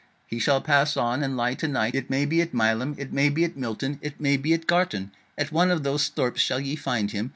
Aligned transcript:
He 0.25 0.39
shall 0.39 0.61
pass 0.61 0.97
on 0.97 1.21
and 1.21 1.37
lie 1.37 1.53
to 1.53 1.67
night, 1.67 1.93
it 1.93 2.09
may 2.09 2.25
be 2.25 2.41
at 2.41 2.53
Mileham, 2.55 2.95
it 2.97 3.13
may 3.13 3.29
be 3.29 3.43
at 3.43 3.55
Milton, 3.55 3.99
it 4.01 4.19
may 4.19 4.35
be 4.35 4.51
at 4.55 4.65
Garton; 4.65 5.11
at 5.37 5.51
one 5.51 5.69
of 5.69 5.83
those 5.83 6.09
thorps 6.09 6.39
shall 6.41 6.59
ye 6.59 6.75
find 6.75 7.11
him. 7.11 7.29